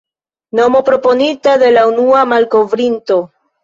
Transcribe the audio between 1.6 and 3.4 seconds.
de la unua malkovrinto.